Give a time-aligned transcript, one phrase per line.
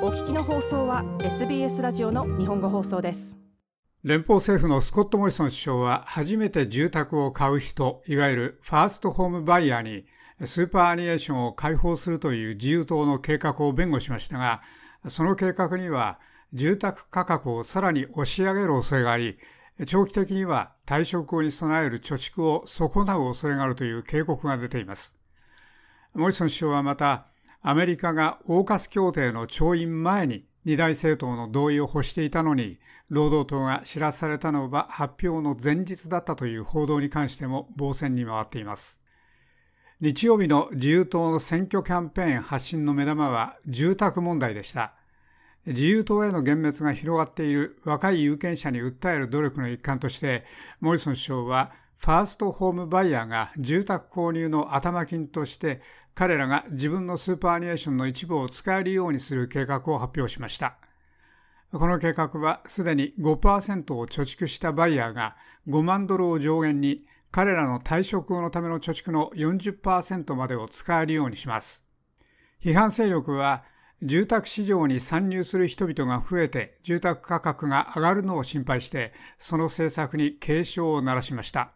[0.00, 3.38] お聞きの放送は SBS ラジオの日本語放送です
[4.04, 10.06] 連邦政府のスコット・モリソン首相は初めて住宅を買う人いわゆるファーストホームバイヤーに
[10.44, 14.62] スーパーアニエーションを開放するという自由党の計画を弁護しましたが
[15.08, 16.20] その計画には
[16.52, 19.36] 住宅価格をさらに押し上げる恐れがあり
[19.86, 25.16] 長期的には退職後に備える貯蓄を損なう恐れがあるという警告が出ています。
[26.14, 27.26] モリソン首相はまた、
[27.60, 32.78] アメリカがオーカス協定の調印前に二大政党の同意を欲していたのに、
[33.08, 39.00] 労働党が知らされたのは発表の前日だったという報道に関しても防戦に回っています。
[40.00, 44.94] 日曜日の自由党の選挙キャンペーン発信の目玉は住宅問題でした。
[45.66, 50.44] 自由党への幻滅が広がっている若い有権者に訴える努力の一環として、
[50.80, 55.82] モリソン首相はファーストホームバイヤーが住宅購入の頭金として
[56.14, 60.78] 彼らが自分のスーパーアニエーションの一部を使えるようにする計画を発表しました。
[61.72, 65.36] この計画はすでに5%を貯蓄したバイヤーが
[65.68, 71.84] 5万ドルを上限に彼らの退職後のための貯蓄の40%までを使えるようにします。
[72.64, 73.64] 批判勢力は
[74.02, 81.72] 住宅市場に参入する人々が増えて住宅価格が上がるのを心配してその政策に警鐘を鳴らしました。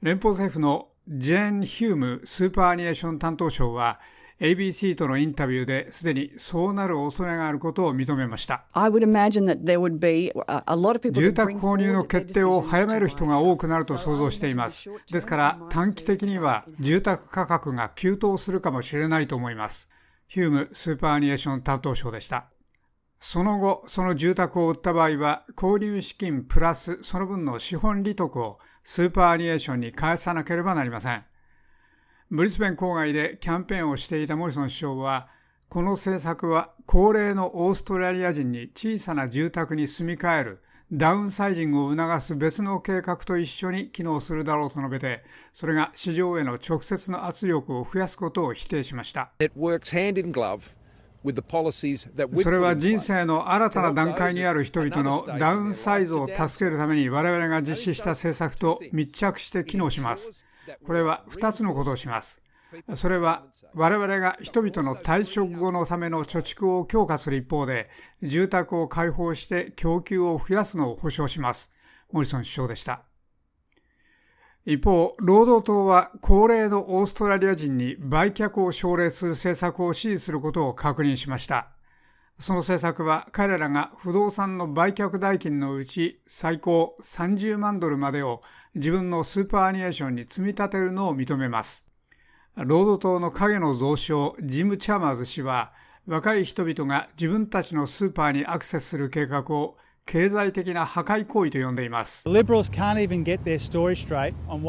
[0.00, 3.98] 連邦政府のジェーン・ヒュームスーパーアニエーション担当相は
[4.38, 8.64] ABC とのインタビューですでにそうなる恐れがあることを認めました。
[11.20, 14.88] 住宅購入の決定を早める人が多くなると想像しています。
[15.10, 19.90] ですから短期的には住宅価格が急騰するかもしれないと思います。
[20.28, 22.46] ヒュームスーパーアニエーション担当省でした。
[23.18, 28.60] その後、その住宅を売った場合は、購入資金プラスその分の資本利得を
[28.90, 31.22] スーパーアニエーションに返さなければなりません。
[32.30, 35.28] ブリスベン郊外でキャンペーンをしていたモリソン首相は、
[35.68, 49.32] この政策は高齢のオーストラリア人に小さな住宅に住み替えるダウンサイジングを促す別の計画と一緒に機能するだろうと述べて、それが市場への直接の圧力を増やすことを否定しました。
[52.42, 60.44] それは人生の新たな段階にある人々のダウンサイズを助けるために我々が実施した政策と密着して機能します。
[60.86, 62.42] これは2つのことをします。
[62.94, 67.88] それは我々が人々の退職後のための貯蓄を強化する一方で、
[68.22, 71.70] 住宅を開放して供給を増やすのを保証します。
[72.12, 73.07] モリソン首相でした。
[74.70, 81.70] 一方、労働党は高齢のオーストラリア人に売却を奨励する政策を支持することを確認しました。
[82.38, 88.42] その政策は彼らが不動産の売却代金のうち最高30万ドルまでを
[88.74, 91.86] 自分のスーパーアニエーションに積み立てるのを認めます。
[92.54, 95.72] 労働党の影の蔵書ジム・チャーマーズ氏は
[96.06, 99.78] 若い人々が自分たちのスーパーにアクセスする計画を
[100.10, 102.26] 経済的な破壊行為と呼んでいます。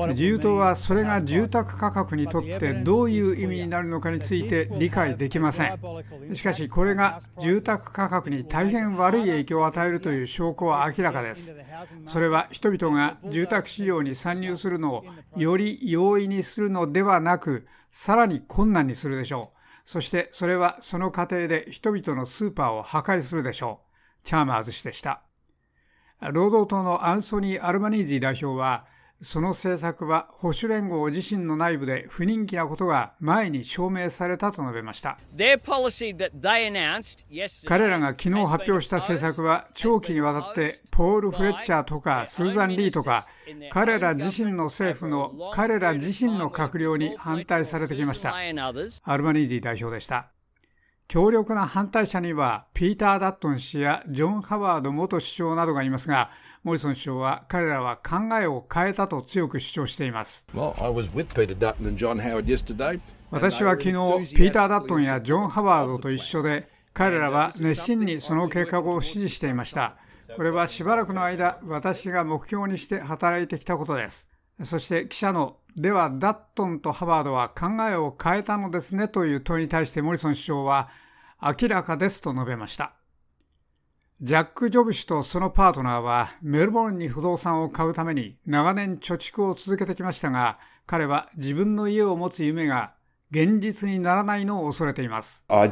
[0.10, 5.80] 自由党はそれが住宅価格にとってどういう意味になるのかについて理解できません。
[6.34, 11.56] しかしこれが住宅価格に大変悪い影響を与えるという証拠は明らかです。
[12.06, 15.06] それは人々が住宅市場に参入するのを
[15.38, 19.60] より容易にするのではなくさらに困難にするでしょう。
[19.86, 23.90] そしてそれはその過程で人々のスーパーを破壊するでしょう。
[24.26, 25.22] チャーマーズ氏でした
[26.22, 28.86] 労働党のアンソニー・アルバニージー代表は、
[29.22, 35.18] その政策は保守連合自身の内部で不人気なことが前に証明されたと述べました。
[37.68, 43.28] 彼らが昨日発表した政策は長期にわたってポール・フレッチャーとかスーザン・リーとか
[43.72, 48.34] 彼ら自身の政府の彼ら自身の閣僚に反対されてきました。
[48.34, 50.30] アルバニージー代表でした。
[51.10, 56.30] 強力な反対者にはピーター・ダットン氏やジョン・ハワード元首相などがいますが、
[56.64, 60.46] モリソン首相は彼らは考えを変えたと強く主張しています。
[63.32, 69.96] 私は昨日、ピーター・ダットンやジョン・ハワードと一緒で、彼らは熱心にその計画を支持していました。
[70.36, 74.30] これはしばらくの間、私が目標にして働いてきたことです。
[74.64, 80.90] そして記者のではダットンとハワードは考えを変えたのですねという問いに対してモリソン首相は
[81.42, 82.94] 明らかですと述べました。
[84.22, 92.92] ジャック・ジョブ氏とそのパートナーはメルボルンに不動産を買うために長年貯蓄を続けてきましたが彼は自分の家を持つ夢が
[93.32, 95.44] 現実にならないのを恐れています。
[95.48, 95.68] 特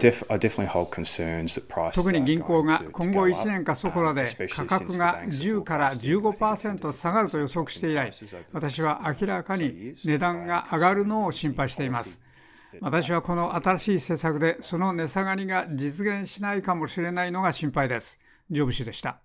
[2.12, 8.12] に銀行が今後1年かそこらで価格が10から15%下がると予測して以来、
[8.54, 12.22] 私は明らかに値段が上がるのを心配しています。
[12.80, 18.20] 私はこの新しい政策でその値下がりが実現しないかもしれないのが心配です。
[18.52, 19.20] ジョブ氏でした。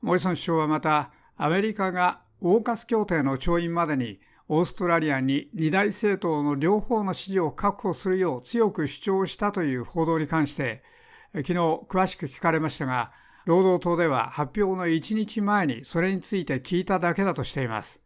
[0.00, 4.20] モリソン首相はまた、アメリカがオーカス協定の調印までに
[4.54, 10.82] オーストラリアに二大政党の両方の支持を確保するよう強く主張したという報道に関して、
[11.32, 11.54] 昨日
[11.88, 13.12] 詳しく聞かれましたが、
[13.46, 18.04] 労働党では発表の1日前にそれについて聞いただけだとしています。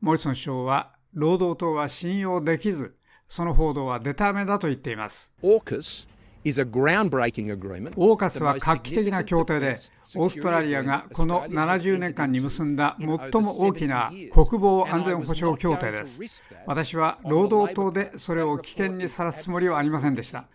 [0.00, 2.96] モリソン首相は、労働党は信用できず、
[3.28, 5.34] その報道は出ためだと言っています。
[7.96, 9.76] オーカスは画期的な協定で、
[10.16, 13.08] オーストラリアがこの70年間に結んだ最
[13.42, 16.44] も大きな国防安全保障協定です。
[16.66, 20.46] 私は労働党でそれを危険にさらすつもりはありませんでした。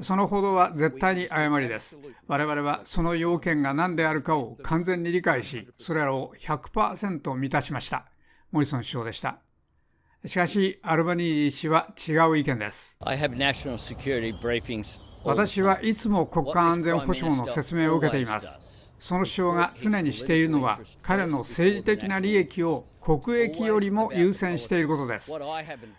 [0.00, 1.98] その報道は絶対に誤りです。
[2.26, 8.06] 我々はその要件が何であるかを完全に理解し、それらを100%満たしました。
[8.50, 9.38] モリソン首相でした。
[10.24, 12.96] しかし、アルバニージ氏は違う意見です。
[15.24, 18.58] 私はいつも国家安全保障の説明を受けています。
[18.98, 25.32] その首相が常にしているのは、彼の政治的な利益を国益よりも優先していることです。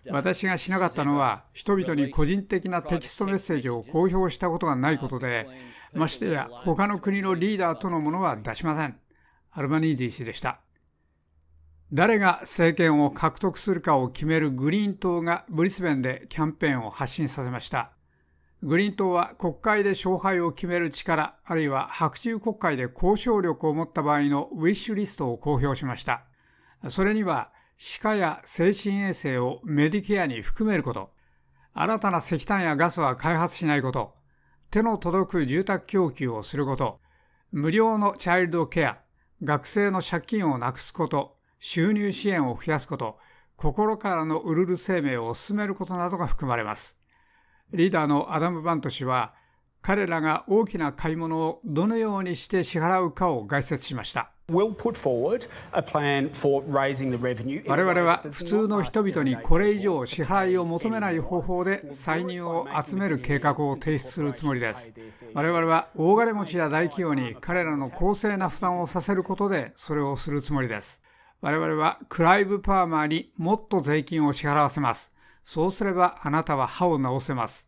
[0.10, 5.48] 私がしなかったのは、人々に個人的なテキストメッセージを公表したことがないことで、
[5.94, 9.00] ましてや他の国のリーダーとのものは出しません。
[9.51, 10.60] アルバニージー氏でした。
[11.92, 17.94] 誰が政権を獲得するかを決めるグリーン党がブリスベンでキャンペーンを発信させました。
[18.61, 26.25] グリーン党は国会で勝敗を決める力、あるいは白昼国会で交渉力を持った場合のウィッシュリストを公表しました。
[26.89, 31.11] それには、歯科や精神衛生をメディケアに含めること、
[31.73, 34.13] 新たな石炭やガスは開発しないこと、
[34.71, 37.00] 手の届く住宅供給をすること、
[37.53, 39.00] 無料のチャイルドケア、
[39.41, 43.17] 学生の借金をなくすこと、収入支援を増やすこと、
[43.56, 46.99] 心からのウルル生命を進めることなどが含まれます。
[47.74, 49.33] リーダーのアダム・バント氏は、
[49.81, 54.30] 彼らが大きな買い物をどのようにして支払うかを概説しました。
[57.68, 64.92] 我々は普通の人々にこれ以上支払いを求めない方法で歳入を集める計画を提出するつもりです。
[65.33, 71.01] 我々は大金持ちや大企業に彼らの公正な負担をさせることでそれをするつもりです。
[71.42, 75.13] 我々はクライブ・パーマーにもっと税金を支払わせます。
[75.44, 77.68] そうすればあなたは歯を治せます。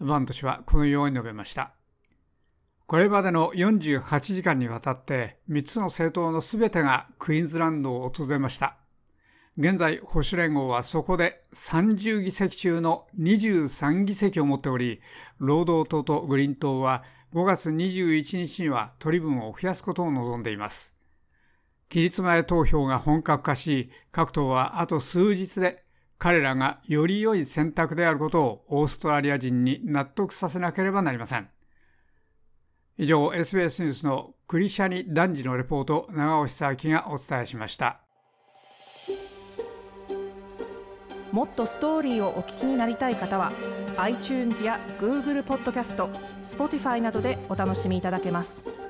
[0.00, 1.72] バント氏はこのように述べました。
[2.86, 8.78] これまでの48時間にわたって3つの政党の全てがクイーンズランドを訪れました。
[9.58, 15.00] 現在、保守連合はそこで30議席中の23議席を持っており、
[15.38, 17.02] 労働党とグリーン党は
[17.34, 20.94] 5月21日には取り分を増やすことを望んでいます。
[21.88, 25.84] 期日前投票が本格化し、各党はあと数日で
[26.18, 31.48] 彼らがより良い選択であることをオーストラリア人に納得させなければなりません。
[32.96, 38.00] 以上、SBS ニュースのクリシャニ男児のレポート、長尾久明がお伝えしました。
[41.30, 43.52] もっとストーリーをお聞きになりたい方は
[43.98, 46.08] iTunes や Google ポッドキャスト
[46.42, 48.87] Spotify などでお楽しみいただけます。